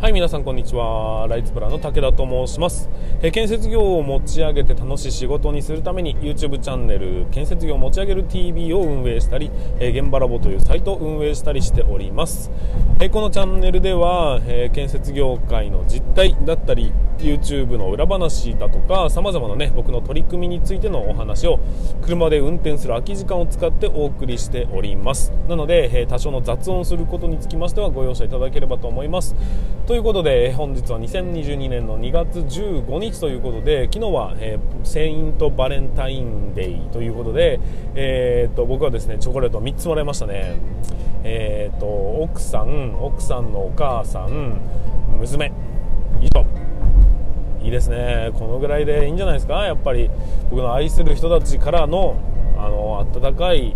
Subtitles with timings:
[0.00, 1.26] はい皆さんこんにちは。
[1.28, 2.88] ライツプラの武田と申します、
[3.20, 12.50] え、建設業を持ち上げて楽しい仕事にするために YouTube チャンネル建設業を持ち上げる TV を運営したり、え、現場ラボというサイトを運営したりしております、
[12.98, 21.60] え、このチャンネルでは、え建設業界の実態だったり YouTube の裏話だとか様々なね僕の取り組みについてのお話を
[22.02, 25.32] 車で運転する空き時間を使ってお送りしております。
[25.48, 29.36] なので、え多少の雑音することにつきましてはご容赦いただければと思います。
[29.90, 37.58] ということで本日は2022年の2月15日ということで昨日は、えー、セイントバレンタインデーということで、
[37.96, 40.54] えー、と僕はですねチョコレート3つもらいましたね、
[41.24, 44.60] えー、と奥さん奥さんのお母さん
[45.18, 45.52] 娘。
[46.22, 46.46] 以上。
[47.64, 48.30] いいですね。
[48.34, 49.64] このぐらいでいいんじゃないですか？
[49.64, 50.08] やっぱり
[50.50, 52.14] 僕の愛する人たちからの
[52.56, 53.74] あの温かい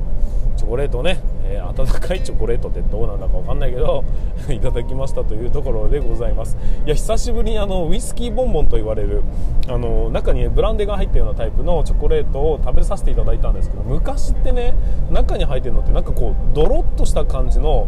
[0.56, 4.02] チョコレートをねえー、温かいチョコレートってどうなんだか分かんないけど
[4.48, 6.56] いただきましたというところでございます。
[6.86, 9.22] いや久しぶりにあのウイスキーボンボンと言われる
[9.68, 14.74] あの中に、ねブランデーが入ったようなタイプのチョコレートを食べさせていただいたんですけど昔ってね
[15.10, 17.86] 中に入ってるのってなんかこうドロッとした感じの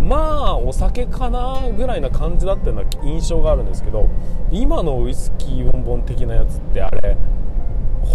[0.00, 4.06] まあお酒かなぐらいな感じだったような印象があるんですけど
[4.50, 7.16] 今のウイスキーボンボン的なやつってあれ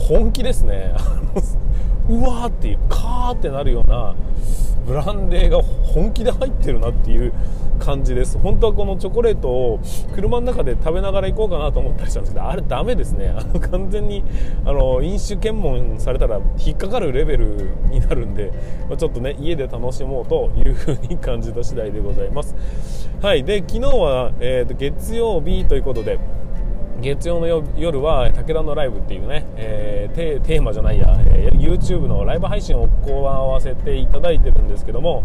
[0.08, 0.94] 本気ですね。
[2.10, 4.14] うわーっていうカーってなるような
[4.86, 7.34] ブランデーが本気で入ってるなっていう
[7.80, 8.38] 感じです。
[8.38, 9.80] 本当はこのチョコレートを
[10.14, 13.34] 車の中で食べながら行こうかなと思ったりしたんですけどあれダメですね。
[13.36, 14.24] あの完全に
[14.66, 18.52] あの飲酒検問されたら引っかかるレベルになるんで、
[18.88, 22.56] まあ、ちょっとね家で楽しもうというふうに感じた次第でございます。
[23.22, 23.44] はい。
[23.44, 26.20] で昨日は、えーと月曜日ということで
[27.04, 35.24] 月曜の夜は武田のライブっていうね、えー、テーマじゃないや、えー、YouTube のライブ配信を行わせていただいてるんですけども、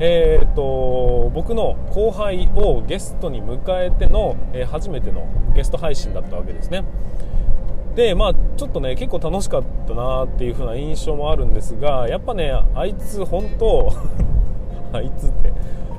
[0.00, 6.84] えー、っと僕の後輩をゲストに迎えての、えー、初めてのゲスト配信だったわけですね。
[7.94, 13.92] でまあちょっとね結構楽しかったなっていう風な印象もあるんですがやっぱねあいつ本当
[14.92, 15.52] あいつって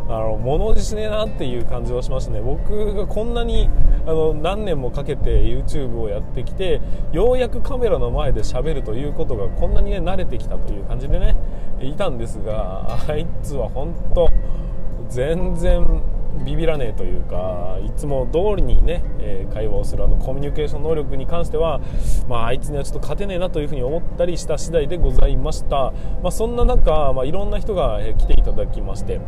[0.07, 2.41] あの物おじしねえなっていう感じはしましたね。
[2.41, 3.69] 僕がこんなに
[4.05, 11.35] あの何年もかけて YouTube をやってきてようやくカメラの前で喋るということがこんなにね慣れてきたという感じでね
[11.81, 14.29] いたんですがあいつは本当
[15.09, 16.03] 全然
[16.43, 21.79] ビビらねえというかいつも通りにね、えー、会話をするあのコミュニケーション能力に関しては、
[22.27, 29.21] まあ、あいつにはちょっと勝てねえなというふうに思ったりした次第でございました、まあ、そんな中、まあ、いろんな人が来ていただきまして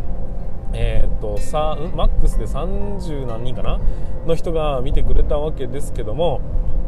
[0.79, 3.79] えー、っとさマックスで30何人かな
[4.27, 6.39] の人が見てくれたわけですけども、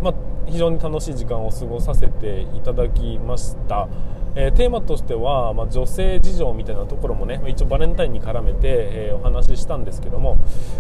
[0.04, 0.14] まあ、
[0.50, 3.88] 非常に楽しい時間を過ごさせていただきました。
[4.36, 10.36] えー、テーマとしては、まあ、女性事情みたいなところもね一応バレンタインに絡めて、えー、お話ししたんですけども、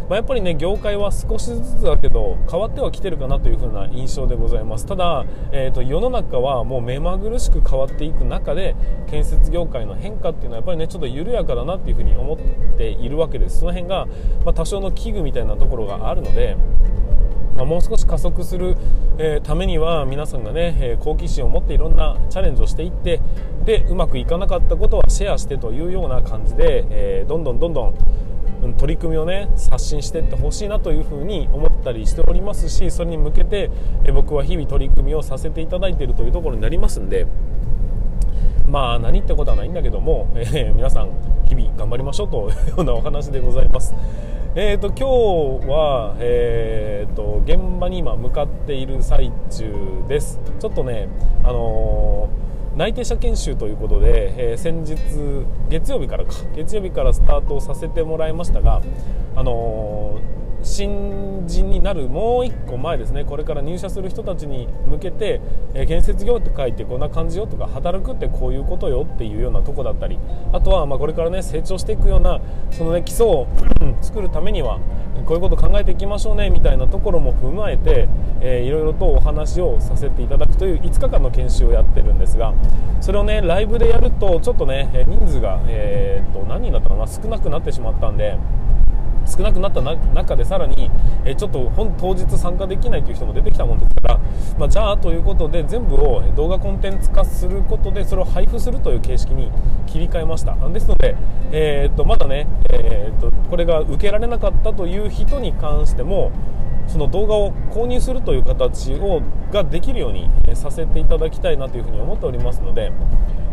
[0.07, 8.75] まあ、やっぱりね業界は少しずつだけど変わってはきてるかなという風な印象でございますただ、えーと、世の中はもう目まぐるしく変わっていく中で
[9.09, 12.37] 建設業界の変化っていうのはやっぱりねちょっと緩やかだなっていう風に思っ
[12.77, 14.05] ているわけですその辺が、
[14.45, 16.55] まあ、多少の器具みたいなところがあるので
[17.59, 18.77] まあ、もう少し加速する、
[19.17, 23.19] え、ためには皆さんがね、え、好奇心を持っていろんなチャレンジをしていって
[23.65, 33.69] でうまくいかなかったことはシェアしてというような感じで、え、どんどんどんどん取り組みをね刷新していってほしいなというふうに思ったりしておりますしそれに向けて、
[34.13, 37.27] 僕は日々取り組みをさせていただいているというところになりますんで。
[38.69, 41.09] まあ何ってことはないんだけども、えー、皆さん
[41.49, 43.95] 日々頑張りましょうというようなお話でございます。
[44.55, 51.07] えーと、今日は、えーと、現場に今向かっている最中ですちょっとね、
[51.43, 54.97] あのー、内定者研修ということで、えー、先日
[55.69, 58.81] 月曜日からか月曜日からスタートさせてもらいましたが、
[59.35, 65.41] あのー新人になるもう1個前ですねこれから入社する人たちに向けて、
[65.73, 70.19] え、建設業って書いてこんな感じよとか働くってこういうことよっていうようなとこだったり
[70.51, 72.39] あとはまこれからね成長していくような
[72.71, 73.47] そのね基礎を
[74.01, 74.79] 作るためには
[75.25, 78.07] こういうこと考えていきましょうねみたいなところも踏まえて、
[78.41, 82.53] えー、いろいろとお話をさせていただくという5日間の研修をやってるんですが
[83.01, 88.37] それをねライブでやるとちょっとね人数が、えー、と何人だったかな少なくなってしまったんで。
[89.29, 90.89] 少なくなった中でさらに、
[91.25, 94.19] えちょっと本当日参加できないという人も出てきたもんですから、
[94.57, 99.51] まあ、じゃあということで全部を動画コンテンツ化することでそれを配布するという形式に
[99.87, 100.55] 切り替えました。
[100.69, 101.15] ですので、
[101.51, 106.31] えー、っとまだね、えー、っとこれが受けられなかったという人に関しても
[106.89, 109.21] その動画を購入するという形を
[109.51, 112.91] ができるようにさせていただきたいなというふうに思っておりますので、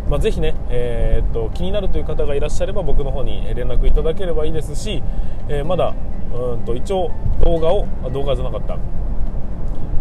[0.08, 5.02] まあ、ぜひね、えー、っと気になるという方がいらっしゃれば僕の方に連絡いただければいいですし、
[5.48, 5.94] えー、まだ
[6.32, 7.10] うんと一応
[7.44, 8.78] 動画を動画じゃなかった。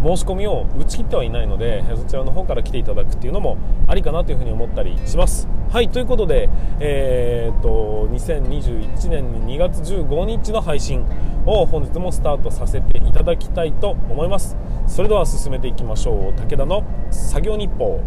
[0.06, 3.57] 申し込みを打ち切ってはいないのでそちらの方から来ていただくっていうのも
[3.88, 5.48] ありかなというふうに思ったりします。
[5.72, 6.48] はいということで、
[6.80, 11.06] えー、っと2021年2月15日の配信
[11.48, 14.56] を本日もスタートさせていただきたいと思います。
[14.86, 16.34] それでは進めていきましょう。
[16.34, 18.02] 武田の作業日報。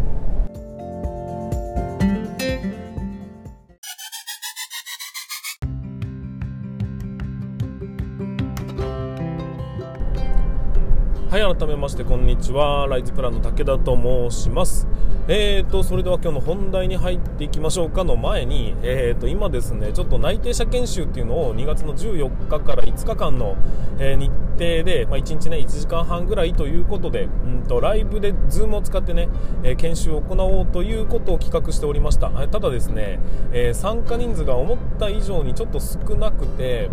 [11.79, 12.87] ましてこんにちは。
[12.89, 13.95] ライズプランの武田と
[14.29, 14.85] 申します。
[15.29, 23.55] えーとそれでは今日の本題に入っていきましょうかの前にえーと今ですねちょっと内定者研修っていうのを2月の14日から5日間の、
[23.97, 29.29] えー、日程で、まあ、1日ね1時間半ぐらいということでうんとライブで Zoom を使ってね、
[29.63, 32.29] えー、研修を行おうということを企画しておりました。
[32.29, 33.19] ただですね、
[33.53, 36.89] えー、参加人数が思った以上にちょっと少なくて、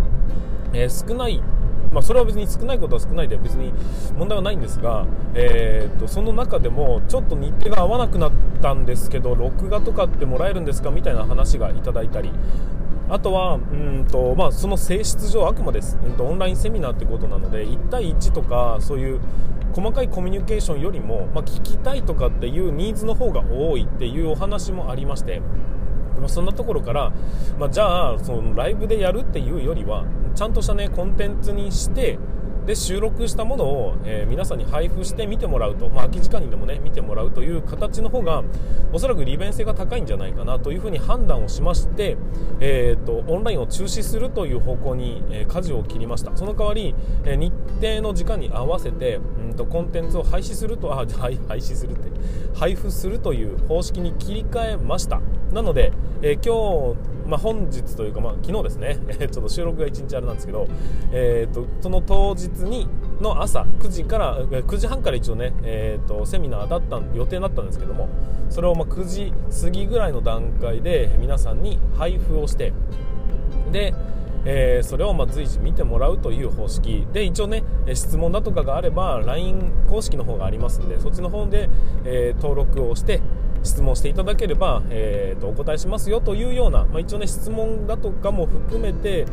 [0.72, 1.42] え少ない
[1.96, 3.72] まあ、それは別に少ないことは少ないで別に
[4.19, 12.31] 問題はないんですが、えー、とその中でもちょっと日程が合わなくなったんですけど録画とかってもらえるんですかみたいな話がいただいたり
[13.08, 19.20] あとはうんと、まあ、その性質上あくまで、うんと、オンラインセミナーってことなので1対1とかそういう
[19.72, 25.40] 細かいコミュニケーションよりも、まあ、聞きたいとかっていうニーズの方が多いっていうお話もありまして。
[26.18, 27.12] まあ、そんなところから、
[27.58, 30.04] まあ、じゃあそのライブでやるっていうよりは
[30.34, 32.18] ちゃんとした、ね、コンテンツにして
[32.66, 38.42] で収録したものを、えー、皆さんに配布して見てもらうと、まあ、空き時間にでもね見てもらうという形の方が
[38.92, 42.16] おそらく利便性が高いんじゃないかなというふうに判断をしまして、
[42.60, 46.36] えーと、オンラインを中止するという方向に、えー、舵を切りました。
[46.36, 52.10] その代わり、えー、日程の時間に合わせて、うんとコンテンツを廃止するとあ廃止するって
[52.54, 55.20] 配布するという方式に切り替えました。
[55.52, 55.92] なので、
[56.22, 58.99] えー、今日まあ、本日というか、まあ、昨日ですね、
[59.31, 60.67] ちょっと収録が1日あれなんですけど、
[61.12, 62.88] えーと、その当日に
[63.20, 68.08] の朝9時から9時半から一応ね、えーと、セミナーだった予定だったんですけども
[68.50, 69.32] それをま9時
[69.62, 72.73] 過ぎぐらいの段階で皆さんに配布をして
[73.72, 73.94] で
[74.49, 77.06] えー、それをま随時見てもらうという方式。
[77.12, 81.69] で一応ね質問だとかがあれば LINE 公式の方がありますんでそっちの方で、
[82.05, 83.20] えー、登録をして
[83.66, 89.26] 質問していただければ、えーと、お答えしますよというような、まあ、一応ね質問だとかも含めて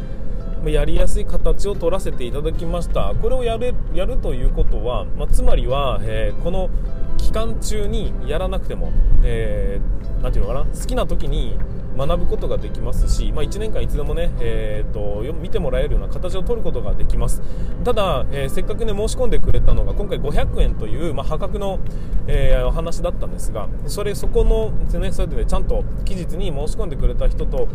[0.66, 3.14] やりやすい形を取らせていただきました。
[3.22, 6.70] これをやれやるということは、まあ、つまりは、えー、この
[7.18, 8.92] 期間中にやらなくても、
[9.24, 11.58] えー、ていうのかな好きな時に
[11.98, 17.42] 学ぶことができますし、まあ、1年間いつでもね、えーと、見てもらえるような形を取ることができます。
[17.84, 21.80] ただ、えー、せっかくね申し込んでくれたのが今回500円という、まあ、破格の、
[22.28, 27.68] えー、お話だったんですがそれそこの、ね、それで、ね、ちゃんと期日に申し込んでくれた人と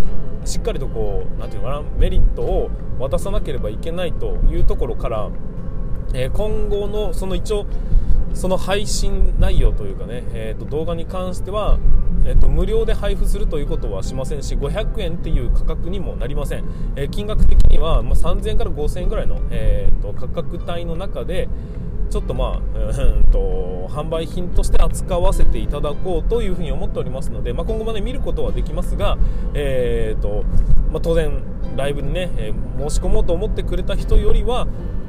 [0.44, 5.30] しっかりとこうなんていうのかなメリットを渡さなければいけないというところから、
[6.14, 7.66] えー、今後のその一応
[8.34, 11.78] その配信内容というかね、えー、と動画に関しては、
[12.24, 16.64] えー、と無料で配布するということはしませんし500円っていう価格にもなりません、
[16.96, 21.48] えー、金額的には、まあ、3000円から5000円ぐらいの、えー、と価格帯の中で
[22.10, 29.18] ちょっとまあ、 うんと販売品として扱わせていただこうというふうに思っておりますので、まあ、今後もね見ることはできますが、
[29.54, 30.42] えーと
[30.90, 31.42] まあ、当然
[31.76, 34.66] ライブにね、えー、申し込もうと思ってくれた人よりは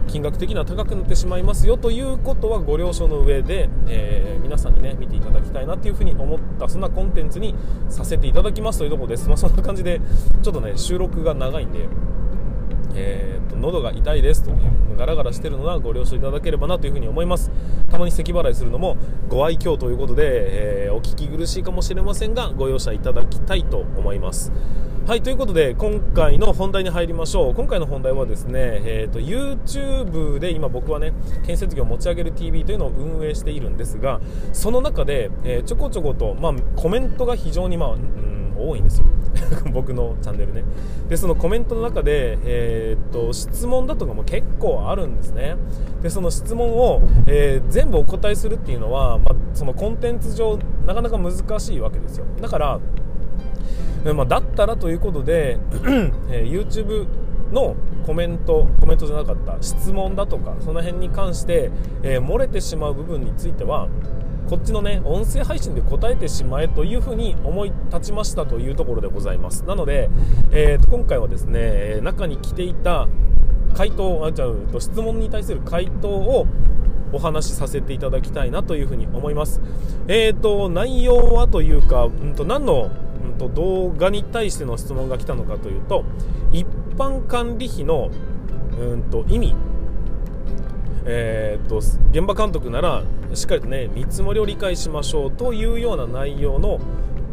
[0.08, 7.56] 金額的には高くなってしまいますよということはご了承の上で、えー、皆さんにね見ていただきたいなというふうに思ったそんなコンテンツに
[7.90, 10.02] させていただきますというところです、まあ、そんな感じで
[10.42, 11.88] ちょっとね収録が長いんで
[12.96, 14.52] えーと、喉が痛いですと
[14.98, 17.52] ガラガラしてるのはご了承いただければなというふに思います。
[17.90, 18.98] たまに咳払いするのも
[19.30, 24.52] ご愛嬌ということで、えー、お聞き苦しいかもしれませんがご容赦いただきたいと思います。
[25.10, 27.56] はいということで今回の本題に入りましょう。
[27.56, 31.14] 今回の本題はですね、えーと、YouTube で今僕はね
[31.48, 34.22] 建設業を持ち上げる TV というのを運営しているんですが
[34.54, 39.08] その中で、えー、ちょこちょこと、まあ、コメントが非常に、まあ、うん多いんですよ。
[39.74, 40.64] 僕のチャンネルね。
[41.08, 45.56] でそのコメントの中で、えー、っと質問だとかも結構あるんですね。
[46.04, 52.26] でその質問を、えー、全部お答えするっていうのは、まあ、そのコンテンツ上なかなか難しいわけですよ。
[52.40, 52.80] だから
[54.04, 55.58] まあ、だったらということで、
[56.32, 57.08] えー、YouTube
[57.52, 57.76] の
[58.06, 61.72] コメントコメントじゃなかった質問だとかその辺に関して、
[62.04, 63.90] えー、漏れてしまう部分については
[64.50, 70.10] こっちのね音声配信で答えてしまえというふうに思い立ちましたというところでございますなので、
[70.52, 73.08] えー、と今回はですね中に来ていた
[73.76, 76.48] 回答あじゃあ質問に対する回答を
[77.12, 79.62] お話しさせていただきたいなというふうに思います。
[80.08, 82.92] えーと、内容はというか、うんと、何の、
[83.40, 86.06] と、動画に対しての質問が来たのかというと
[86.52, 86.68] 一
[86.98, 88.12] 般管理費の、
[88.80, 89.56] うんと、意味
[91.06, 93.04] えーと、現場監督なら
[93.34, 96.80] しっかりとね見積もりを理解しましょうというような内容の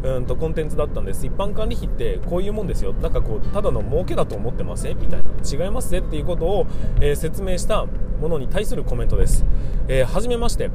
[0.03, 1.25] うんとコンテンツだったんです。
[1.25, 2.93] 一般管理費ってこういうもんですよ。
[2.93, 5.29] なんかこうただの儲けだと思ってませんみたいな。
[5.43, 6.67] 違いますねっていうことを、
[7.01, 9.45] えー、説明したものに対するコメントです、
[9.87, 10.69] えー、はめまして。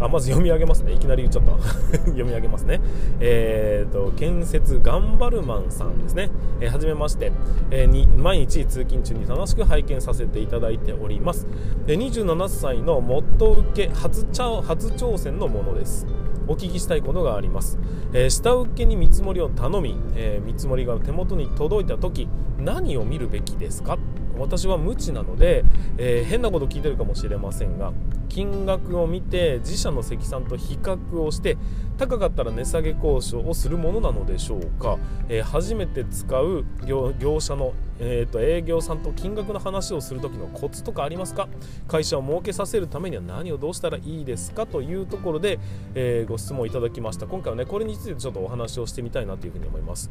[0.00, 0.92] あまず読み上げますね。
[0.92, 1.58] いきなり言っちゃった。
[2.06, 2.80] 読み上げますね。
[3.20, 7.32] えーと建設ガンバルマンさんですね、えー、はじめまして、
[7.70, 11.46] えー、に毎日通勤中に楽しく拝見させていただいております、
[11.86, 16.06] えー、27歳のもっと受け初初挑戦のものです。
[16.48, 17.76] お聞きしたいことがあります、
[18.12, 23.98] えー、下請けに見積もりを頼み、えー、見積もりが手元に届いた時何を見るべきですか？
[24.38, 25.64] 私は無知なので、
[25.98, 27.92] えー、変なこと聞いてるかもしれませんが
[28.28, 31.56] 金額を見て自社の積算と比較をして
[31.96, 41.48] 高かったら値下げ交渉をするものなのでしょうか、えー、初めて使う業者の、えーと、営業さんと金額の話をする時のコツとかありますか？
[41.88, 45.58] 会社を儲けさせるためには何をどうしたらいいですかというところで、
[45.94, 47.26] えー、ご質問いただきました。
[47.26, 50.10] 今回はねこれについてちょっとお話をしてみたいなというふうに思います。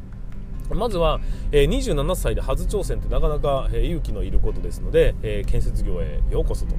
[0.74, 1.20] まずは、
[1.52, 6.74] えー、27歳で初挑戦ってなかなか、えー、勇気のいることですので、えー、建設業へようこそと、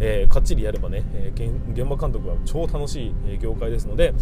[0.00, 4.14] えー、かっちりやればね、えー、現場監督は超楽しい、業界ですので、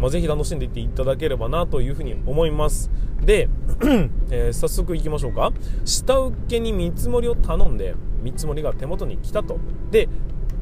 [0.00, 2.90] まあ、ぜひ楽しんでいっていただければなというふうに思います。
[3.20, 3.48] で、
[4.30, 5.52] えー、早速いきましょうか。
[5.84, 9.58] 下請けに見積もりを頼んで見積もりが手元に来たと。
[9.90, 10.08] で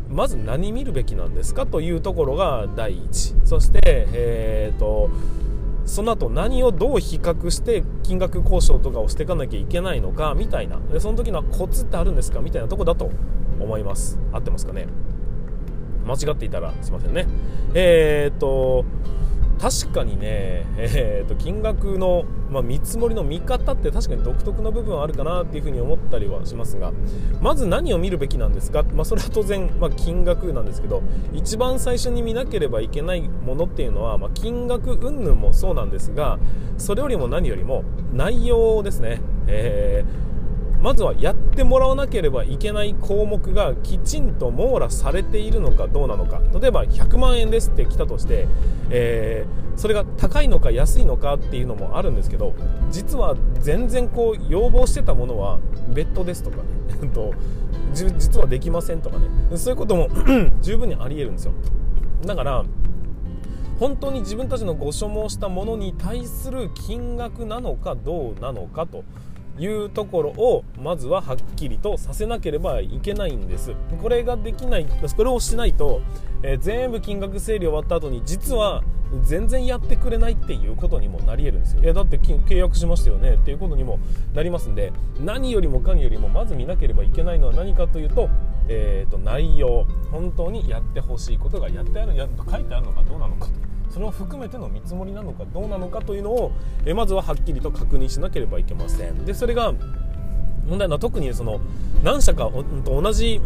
[0.08, 3.34] まず何見るべきなんですかというところが第一。
[3.44, 5.08] そして、えーと
[5.84, 10.78] その後何をどう比較して金額交渉とかをしていかなきゃいけないのかみたいな。
[10.92, 13.10] でその時のコツってあるんですかみたいなとこだと
[13.60, 14.18] 思います。
[14.32, 14.86] 合ってますかね？
[16.06, 17.26] 間違っていたらすいませんね。
[17.74, 18.84] えー、っと
[19.62, 26.92] 確かにね、 えー、と金額の、まあ、見積もりの見方って確かに独特な部分はあるかなっていうふうに思ったりはしますが
[27.40, 31.00] まず何を見るべきなんですか、まあ、それは当然、まあ、金額なんですけど
[31.32, 36.40] 一番最初に見なければいけないものっていうのは、まあ、金額云々もそうなんですが
[36.76, 40.31] それよりも何よりも内容ですね、えー
[40.82, 46.40] まずはやってもらわなければいけない項目がきちんと網羅されているのかどうなのか。
[46.60, 48.48] 例えば100万円ですって来たとして、
[48.90, 52.54] えー、それが高いのか安いのかっていうのもあるんですけど
[52.90, 56.62] 実は全然こう要望してたものは別途ですとかね。
[57.94, 59.26] 実はできませんとかね。
[59.54, 60.08] そういうことも
[60.62, 61.52] 十分にありえるんですよ。
[62.26, 62.64] だから
[63.78, 69.04] 本当に自分たちのご所望したものに対する金額なのかどうなのかと。
[69.62, 73.74] いうところをまずははっきりとさせなければいけないんです。
[74.00, 76.00] これができないこれをしないと、
[76.42, 78.82] えー、全部金額整理終わった後に実は
[79.24, 81.82] 全然やってくれないっていうことにもなり得るんですよ。
[81.82, 83.98] いやだって契約しましたよねっていうことにも
[84.34, 88.28] なりますんで何よりもかによりもまず見なければいけないのは何かというと,、
[88.68, 89.86] えーと、内容。
[90.10, 93.71] 本当にやってほしいことがやってあるやと書いてあるのかどうなのかと。
[93.92, 96.52] それを含めての見積もりなのかどうなのかというのを
[96.86, 99.74] えまずははっきりと確認しなければいけませんでそれが
[100.66, 101.60] 問題は特にその
[102.02, 102.50] 何社か
[102.84, 103.40] 同じ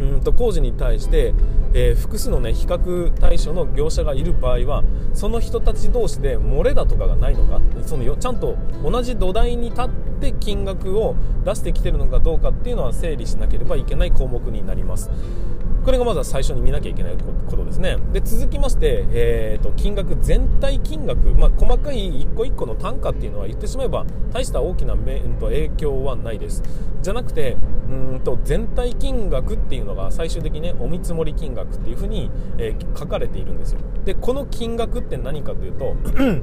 [0.00, 1.34] うんと工事に対して、
[1.72, 9.88] えー、複数の、ね、比較対象の業者がいる場合はその人たち同士で漏れだとかがないのかそのちゃんと同じ土台に立っ
[10.20, 11.14] て金額を
[11.44, 15.10] 出してきてるのかどうかっていうのは整理しなければいけない項目になります。
[15.84, 17.98] これがまずは最初に見なきゃいけないことですね。
[18.12, 26.62] で続きまして、えーと、金額全体金額、まあ、細かい一個一個の単価っていうのは言ってしまえば大した大きな影響はないです。
[27.02, 27.58] じゃなくて
[27.90, 33.80] うんと全体金額っていうのが最終的にねお見積もり金額っていうふうに、えー、書かれているんですよ。
[34.06, 35.96] でこの金額って何かというと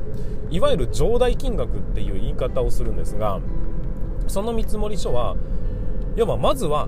[0.51, 3.39] いわゆる上代金額っていう言い方をするんですが
[4.27, 5.35] その見積書は
[6.15, 6.87] 要はまずは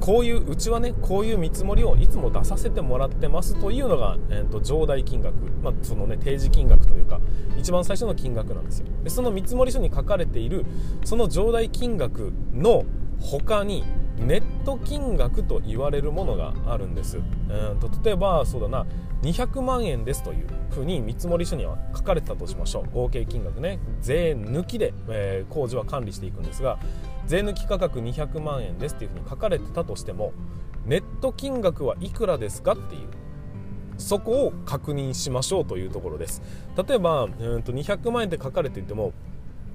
[0.00, 7.20] こういううちはねこういう見積もりをいつも出させてもらってますというのが、えーと、上代金額、まあ、そのね提示金額というか
[7.58, 8.86] 一番最初の金額なんですよ。
[9.02, 10.64] でその見積書に書かれている
[11.04, 12.84] その上代金額の
[13.20, 13.84] 他に
[14.18, 17.18] ネット金額と言われるものがあるんです、
[17.50, 18.86] えーと、例えばそうだな
[19.22, 22.90] 200万円ですというふうに見積書には書かれてたとしましょう。
[22.92, 26.78] 合計金額ね税抜きで、えー、工事は管理していくんですが
[27.28, 30.32] 税抜き価格200万円ですっていうふうに書かれてたとしても
[30.86, 33.02] ネット金額はいくらですかっていう
[33.98, 36.40] そこを確認しましょうというところです。
[36.88, 39.12] 例えばうんと200万円って書かれていても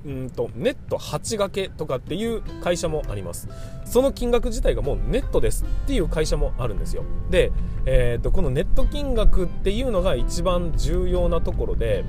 [0.05, 3.47] うんとネット8掛けとかっていう会社もあります。
[3.85, 7.03] その金額自体がもうネットですっていう会社もあるんですよ。
[7.29, 7.51] で、
[7.85, 12.03] えーと、このネット金額っていうのが一番重要なところで、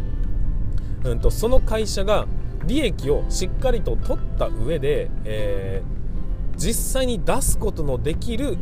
[1.05, 2.27] うんと、その会社が
[2.66, 8.56] 利益をしっかりと取った上で、えー、実際に出すことのできる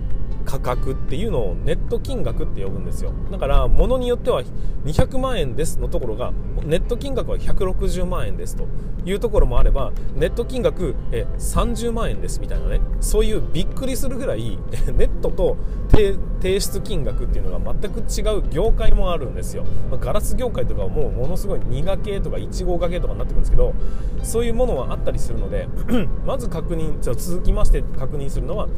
[0.45, 3.13] 価格っていうのをネット金額って呼ぶんですよ。
[3.31, 4.43] だから物によっては
[4.85, 6.33] 200万円ですのところが
[6.65, 8.67] ネット金額は160万円ですと
[9.05, 14.59] いうところもあればネット金額え30万円ですみたいなねそういうびっくりするぐらい
[14.95, 15.57] ネットと
[15.91, 23.75] 提出金額っていうのが全く違う業界もあるんですよ、まガラス業界とかはもうものすごい2掛けとか1号掛けとかになってくるんですけど
[24.23, 25.69] そういうものはあったりするので
[26.27, 28.69] まず確認じゃ続きまして確認するのは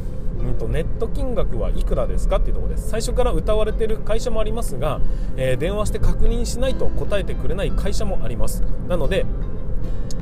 [0.45, 2.89] うんとネット金額はいくらですかっていうところです。
[2.89, 5.01] 最初から歌われてる会社もありますが、
[5.37, 8.63] えー、電話して確認しないと答えてくれない会社もあります。
[8.89, 9.25] なので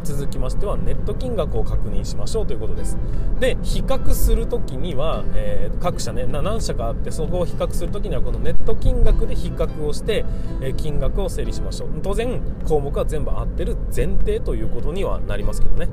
[0.05, 2.99] 続きましてはネット金額を確認しましょうということです。
[3.39, 10.25] で比較するときには、えー、各社ね何社かあってそこを比較するときにはこのネット金額で比較をして、
[10.61, 11.91] えー、金額を整理しましょう。
[12.03, 15.89] 当然項目は全部合ってる前提ということにはなりますけどね。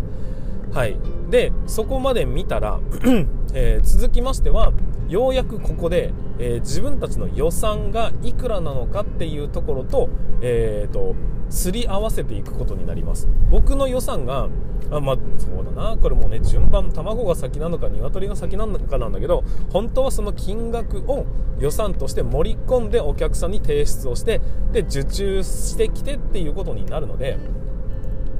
[0.73, 0.97] はい。
[1.29, 2.79] でそこまで見たら
[3.53, 4.73] えー、続きましては
[5.07, 10.09] ようやくここで、えー、自分たちの予算がいくらなのかっていうところと,、
[10.41, 11.15] えーと、
[11.49, 13.27] すり合わせていくことになります。
[13.49, 14.49] 僕の予算が
[14.91, 15.97] あまあそうだな。
[15.97, 21.25] これもね順番卵が先なのか鶏が先なのかなんだけど本当はその金額を
[21.59, 27.37] 予算として盛り込んでお客さんに提出をしてで受注してきてっていうことになるので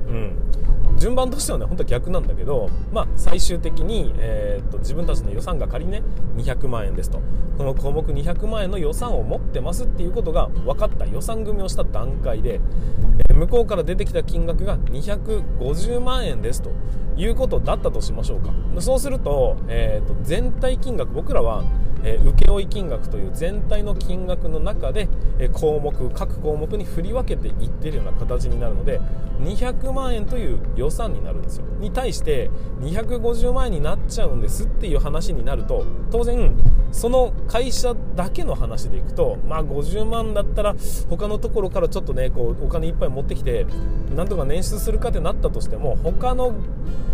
[0.07, 0.31] うん
[0.99, 6.03] 順番としてはね本当は逆なんだけど、まあ、最終的に、えー、っと自分たちの予算が仮にね
[6.35, 7.21] 200万円ですと。
[7.57, 12.61] この項目200万円の予算を持ってますっていうことが分かった予算組をした段階で、
[13.29, 16.71] えー、向こうから出てきた金額が250万円ですと。
[17.19, 18.51] いうことだったとしましょうか。
[18.81, 21.63] そうすると,、えー、と全体金額僕らは
[22.03, 29.01] えー、請負金額という全体の金額の中で、えー、項目各項目に振り分けていってるような形になるので
[29.41, 31.65] 200万円という予算になるんですよ。
[31.79, 32.49] に対して
[32.81, 36.55] 250万円になっちゃうんですっていう話になると当然
[36.91, 40.75] その会社だけの話でいくとまあ50万だったら
[41.09, 43.65] 他のところからちょっとねこうお金いっぱい持ってきて
[44.15, 46.53] なんとか捻出するかってなったとしても他の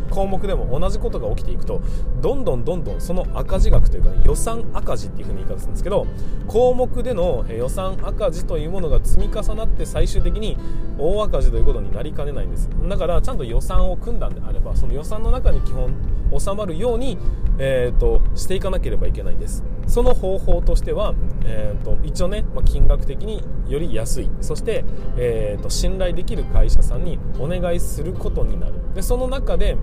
[0.09, 1.81] 項目でも同じことが起きていくと
[2.21, 6.07] どんどんどんどんその赤字額というか、ね、予算赤字っていう風に言い方するんですけど
[6.47, 10.57] 項目での予算赤字というものが積み重なって最終的に
[10.97, 12.69] 大赤字ということになりかねないんです。
[12.87, 15.93] だからちゃんと予算を組んだんであればその予算の中に基本
[16.37, 17.17] 収まるように、
[17.57, 19.63] えーと、していかなければいけないんです。
[19.87, 21.13] その方法としては、
[21.45, 24.29] えーと、一応ね、まあ、金額的により安い。
[24.41, 24.83] そして、
[25.17, 28.73] えーと信頼できる会社さんにお願いすることになる。
[28.93, 29.77] でその中で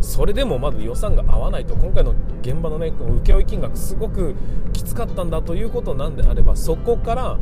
[0.00, 4.34] それでもまず予算が合わないと今回の現場のね請負金額すごく
[4.72, 7.38] きつかったんだということなんであればそこから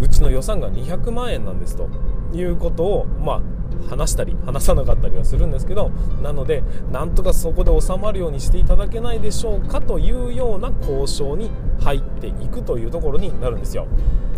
[0.00, 1.88] うちの予算が200万円なんですと
[2.32, 3.42] いうことをまあ
[3.88, 5.90] 話したり話さなかったりはするんですけど
[6.22, 13.86] なのでなんとかそこで収まるようにしていただけないでしょうかというような交渉に入ってていくというところになるんですよ。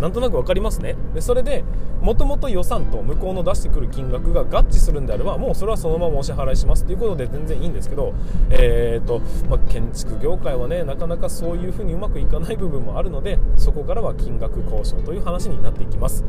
[0.00, 0.96] なんとなく分かりますね。
[1.14, 1.62] でそれで
[2.00, 8.12] もともと予算と向こうの出してくる金額が合致するんであればもうそれはそのままお支払いしますということで全然いいんですけど、
[8.50, 16.24] えーとまあ、建築業界はねなかなかそういうふうにうまくいかない部分もあるのでそこからは金額交渉という話になっていきます。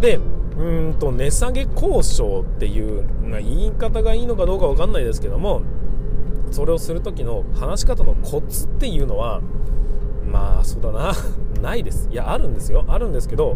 [0.00, 0.18] で
[0.56, 5.62] うんと値下げ交渉っていう、まあ、言い方がいいのかどうか分かんないですけども
[6.50, 9.40] それをする時の話し方のコツっていうのは
[10.32, 11.12] まあそうだな。
[11.60, 12.08] ないです。
[12.10, 12.84] いやあるんですよ。
[12.88, 13.52] あるんですけど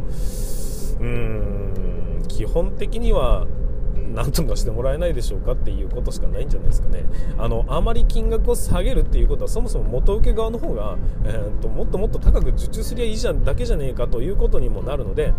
[1.00, 3.46] うーん基本的には
[4.16, 7.04] 何とかしてもらえないでしょうかっていうことしかないんじゃないですかね。
[7.38, 15.34] あのあまり金額を下げるっていうことはそもそも元請け側の方が、えーと、もっともっと高く受注すりゃいいじゃんだけじゃねえかということにもなるので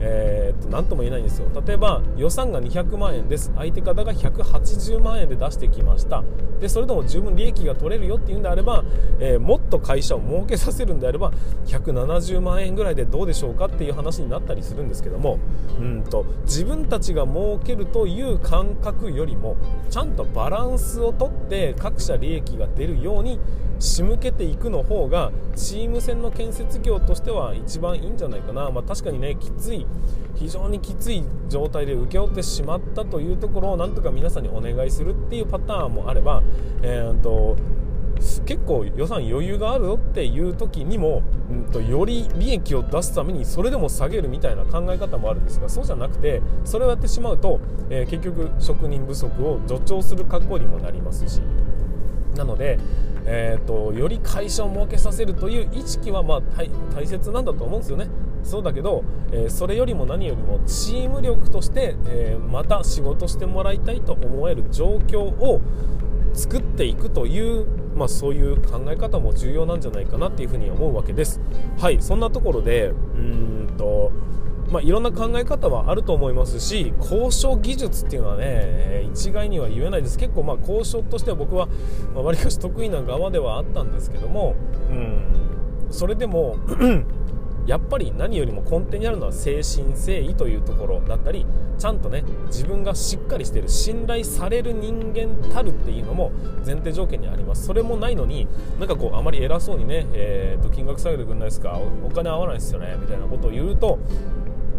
[0.00, 1.48] えー、と何とも言えないんですよ。
[1.66, 3.52] 例えば予算が200万円です。
[3.56, 6.22] 相手方が180万円で出してきました。
[6.60, 8.84] でそれでも十分利益が取れるよっていうんであれば、
[9.20, 11.32] えー、もっと会社を儲けさせるんであれば
[11.66, 15.38] 170万円ぐらいでどうでしょうかっていう話になったりするんですけども
[15.78, 19.56] うんと自分たちが儲けるといいう感覚よりも
[19.90, 23.38] ちゃんとバランスをとって各社利益が出るように
[23.78, 29.86] 仕向けていくの方がチーム戦の建設業としては一番いいんじゃないかな、まあ、確かにねきつい
[30.34, 36.42] 非常にきつい状態で請け負ってしまったというところをなんとか皆さんにお願いするっていうパターンもあれば、
[36.82, 37.56] えーと
[38.44, 51.40] 結構予算余裕があるぞっていう時にも、うんと、より利益を出すためにそれでも下げるみたいな考え方もあるんですがそうじゃなくてそれをやってしまうと、えー、結局職人不足を助長する格好にもなりますし
[52.36, 52.78] なので、
[53.24, 56.42] えーと、より会社を儲けさせるという意識はまあ
[56.94, 58.08] 大切なんだと思うんですよね。
[58.44, 59.02] そうだけど、
[59.32, 65.60] えー、それよりも何よりもチーム力として、えー、また仕事してもらいたいと思える状況を
[66.32, 71.40] 作っていくという、まあ、そういう考え方も重要なんじゃないかなっていうふうに思うわけです。
[71.78, 74.12] はいそんなところでうんと
[74.70, 81.68] まあ、いろんな考え方はあると思いますし交渉技術っていうのはね一概には言えないです結構まあ交渉としては僕は
[82.14, 84.56] わりかし得意な側ではあったんですけども
[84.90, 85.26] うん
[85.90, 86.56] それでも
[87.66, 91.44] やっぱり何よりも根底にあるのは誠心誠意というところだったり
[91.78, 96.30] ちゃんとね自分がしっかりしている信頼される人間たるっていうのも
[96.64, 97.66] 前提条件にあります。
[97.66, 98.46] それもないのに
[98.78, 103.98] なんかこうあまり偉そうにね、えー、と金額下げてくんないですかお金合わないですよねみたいなことを言うと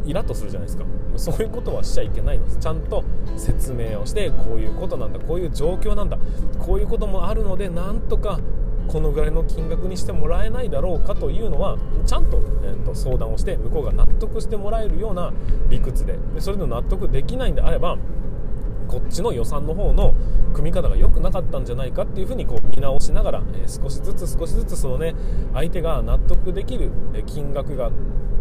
[0.05, 0.85] イラッとするじゃないですか。
[1.17, 2.57] そういうことはしちゃいけないのです。
[2.59, 3.03] ちゃんと
[3.35, 6.17] 説明をしてこういうことなんだこういう状況なんだ
[6.59, 8.39] こういうこともあるのでなんとか
[8.87, 15.33] このぐらいの金額にしてもらえないだろうかというのはちゃんと,、えーと、相談をして向こうが納得してもらえるような
[15.69, 17.97] 理屈ででそれで納得できないんであれば
[18.87, 20.13] こっちの予算の方の
[20.53, 25.13] 組み方が良くなかったんじゃないかっていうふうにこう見直しながら、えー、少しずつ少しずつそのね
[25.53, 26.91] 相手が納得できる
[27.25, 27.91] 金額が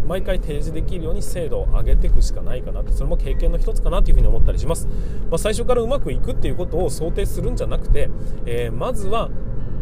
[0.07, 8.09] 毎回提示できるように精度を上げていくしかないかなってそれも経験の一つかなというふに思ったりします、まあ、最初からうまくいくっていうことを想定するんじゃなくて、
[8.47, 9.31] えー、まずは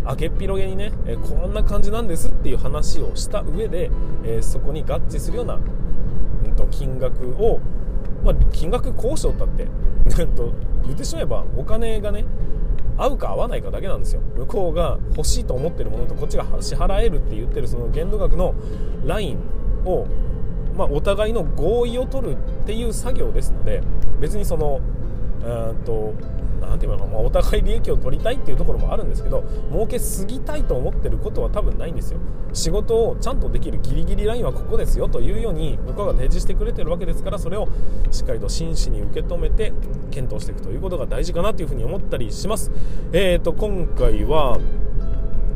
[0.06, 3.90] 明けっぴろげにね、え、こんな感じなんですっていう話をした上で、
[4.24, 7.60] えー、そこに合致するような、うんと、金額を、
[8.22, 9.68] まあ、金額交渉だって、
[10.84, 12.26] 言ってしまえばお金がね
[12.96, 14.20] 合うか合わないかだけなんですよ。
[14.36, 18.54] 向こうが欲しいと思ってるものとこっちが支払えるって言ってるその限度額の
[19.04, 19.38] ライン
[19.84, 20.06] を、
[20.76, 22.36] まあ、お互いの合意を取るっ
[22.66, 23.82] ていう作業ですので
[24.20, 24.80] 別にその
[25.44, 26.14] うんと
[26.66, 32.18] 何て言うのかな、まあ、お互い利益を取りたいっていうところもあるんですけど儲けすぎたいと思ってることは多分ないんですよ。
[32.52, 37.68] 仕事をちゃんとできるギリギリラインはここですよというように向こうが提示してくれてるわけですからそれを
[38.10, 39.72] しっかりと真摯に受け止めて
[40.10, 42.70] 検討していくということが大事かなというふうに思ったりします。
[43.12, 44.58] えーと今回は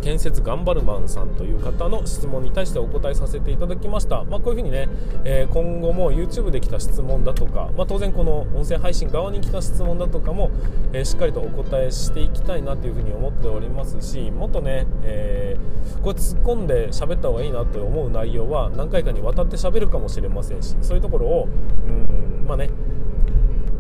[0.08, 4.88] 建設頑張るマンさんという方の質問に対してお答えさせていただきました、まあ、こういうふうにね、
[5.26, 10.50] えー、今後も YouTube で来た質問だとか、まあ、当然この音声配信側に来た質問だとかも、
[10.94, 21.48] えー、しっかりとお答えしていきたいなというふうに思っておりますしもっとね、えー、これ突っ込んで喋った方がいいなと思う内容は何回かにわたって喋るかもしれませんしそういうところを
[21.86, 22.70] うんまあね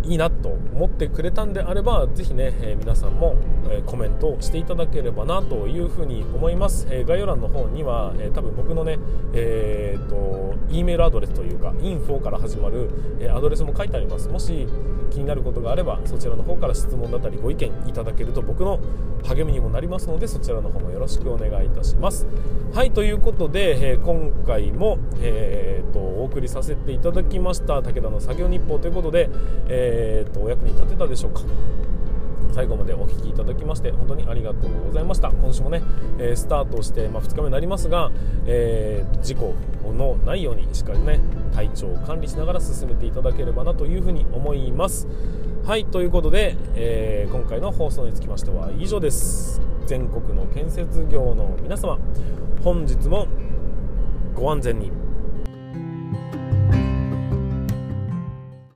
[0.08, 3.36] いいなと思ってくれたんであればぜひね、えー、皆さんも、
[3.70, 8.98] えー、コメントをしていただければなというふうに思います、えー、概要欄の方には、え多分僕のね
[9.34, 12.90] えー、と E メールアドレスというか info から始まる、
[13.20, 14.28] えアドレスも書いてあります。
[14.28, 14.66] もし
[15.10, 18.78] 気になることがあればそちらの方から質問だったりご意見いただけると僕の
[19.24, 22.26] 励みにもなりますのでそちらの方もよろしくお願いいたします。
[22.74, 29.30] はいということで、え今回も、えーと、お送りさせていただきました武田の作業日報ということで、
[29.68, 31.40] えーえーと、お役に立てたでしょうか？
[32.52, 35.30] 最後までお聴きいただきまして本当にありがとうございました。
[35.30, 35.82] 今週もね、
[36.18, 38.10] えー、スタートして、まあ、2日目になりますが、
[38.46, 39.54] えー、事故
[39.92, 41.20] のないようにしっかりね
[41.54, 45.08] 体調を管理しながら進めていただければなというふうに思います。
[45.66, 49.60] はいということで、えー、今回の放送につきましては以上です。
[49.86, 51.98] 全国の建設業の皆様
[52.62, 53.26] 本日も
[54.34, 55.07] ご安全に。